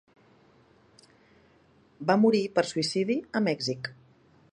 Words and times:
Va 2.11 2.15
morir, 2.23 2.41
per 2.55 2.65
suïcidi, 2.71 3.19
a 3.41 3.43
Mèxic. 3.49 3.91